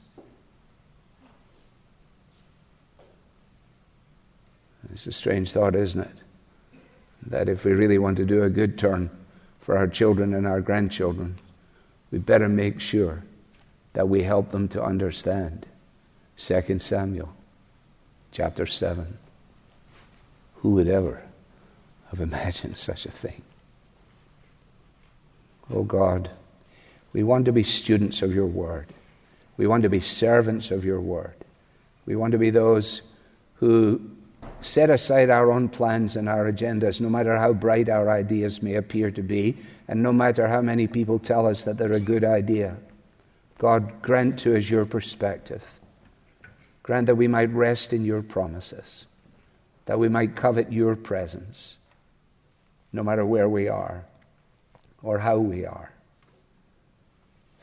[4.94, 6.18] It's a strange thought, isn't it?
[7.24, 9.10] That if we really want to do a good turn
[9.60, 11.36] for our children and our grandchildren,
[12.12, 13.24] we better make sure
[13.94, 15.66] that we help them to understand
[16.38, 17.34] 2 Samuel
[18.32, 19.18] chapter 7.
[20.58, 21.24] Who would ever
[22.10, 23.42] have imagined such a thing?
[25.74, 26.30] Oh God,
[27.14, 28.88] we want to be students of your word.
[29.58, 31.34] We want to be servants of your word.
[32.06, 33.02] We want to be those
[33.56, 34.00] who
[34.62, 38.76] set aside our own plans and our agendas, no matter how bright our ideas may
[38.76, 42.24] appear to be, and no matter how many people tell us that they're a good
[42.24, 42.76] idea.
[43.60, 45.64] God, grant to us your perspective.
[46.84, 49.08] Grant that we might rest in your promises,
[49.86, 51.78] that we might covet your presence,
[52.94, 54.06] no matter where we are
[55.04, 55.92] or how we are.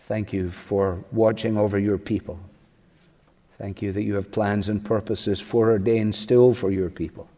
[0.07, 2.39] Thank you for watching over your people.
[3.59, 7.29] Thank you that you have plans and purposes foreordained still for your people.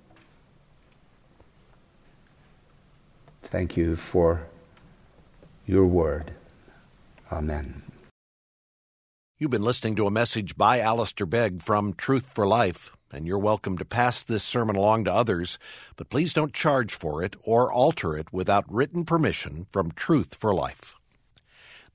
[3.44, 4.46] Thank you for
[5.66, 6.32] your word.
[7.30, 7.82] Amen.
[9.38, 13.38] You've been listening to a message by Alistair Begg from Truth for Life, and you're
[13.38, 15.58] welcome to pass this sermon along to others,
[15.96, 20.54] but please don't charge for it or alter it without written permission from Truth for
[20.54, 20.94] Life.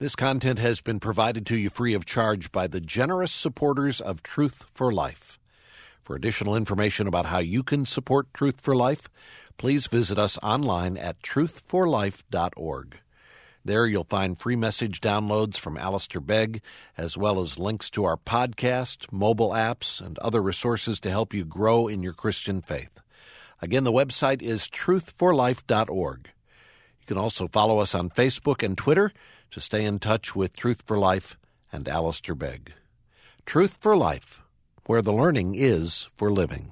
[0.02, 4.24] This content has been provided to you free of charge by the generous supporters of
[4.24, 5.38] Truth for Life.
[6.02, 9.10] For additional information about how you can support Truth for Life,
[9.60, 12.98] please visit us online at truthforlife.org.
[13.64, 16.64] There you'll find free message downloads from Alistair Begg,
[16.98, 21.46] as well as links to our podcast, mobile apps, and other resources to help you
[21.46, 23.02] grow in your Christian faith.
[23.62, 26.32] Again, the website is truthforlife.org.
[27.02, 29.12] You can also follow us on Facebook and Twitter
[29.52, 31.38] to stay in touch with Truth for Life
[31.72, 32.74] and Alistair Begg.
[33.46, 34.42] Truth for Life,
[34.86, 36.72] where the learning is for living.